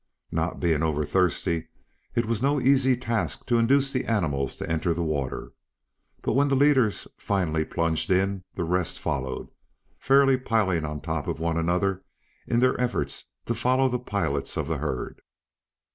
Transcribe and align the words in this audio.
Not 0.31 0.59
being 0.59 0.81
over 0.81 1.05
thirsty, 1.05 1.67
it 2.15 2.25
was 2.25 2.41
no 2.41 2.59
easy 2.59 2.97
task 2.97 3.45
to 3.45 3.59
induce 3.59 3.91
the 3.91 4.05
animals 4.05 4.55
to 4.55 4.67
enter 4.67 4.95
the 4.95 5.03
water, 5.03 5.53
but 6.23 6.33
when 6.33 6.47
the 6.47 6.55
leaders 6.55 7.07
finally 7.19 7.63
plunged 7.63 8.09
in 8.09 8.43
the 8.55 8.63
rest 8.63 8.97
followed, 8.97 9.49
fairly 9.99 10.37
piling 10.37 10.85
on 10.85 11.01
top 11.01 11.27
of 11.27 11.39
one 11.39 11.55
another 11.55 12.03
in 12.47 12.59
their 12.61 12.81
efforts 12.81 13.25
to 13.45 13.53
follow 13.53 13.87
the 13.87 13.99
pilots 13.99 14.57
of 14.57 14.67
the 14.67 14.77
herd. 14.79 15.21